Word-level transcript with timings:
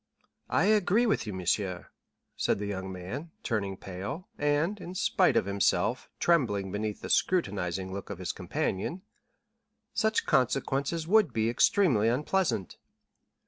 "I 0.49 0.65
agree 0.65 1.05
with 1.05 1.27
you, 1.27 1.33
monsieur," 1.33 1.89
said 2.35 2.57
the 2.57 2.65
young 2.65 2.91
man, 2.91 3.29
turning 3.43 3.77
pale, 3.77 4.27
and, 4.35 4.81
in 4.81 4.95
spite 4.95 5.37
of 5.37 5.45
himself, 5.45 6.09
trembling 6.19 6.71
beneath 6.71 7.01
the 7.01 7.07
scrutinizing 7.11 7.93
look 7.93 8.09
of 8.09 8.17
his 8.17 8.31
companion, 8.31 9.03
"such 9.93 10.25
consequences 10.25 11.07
would 11.07 11.31
be 11.33 11.51
extremely 11.51 12.07
unpleasant." 12.07 12.77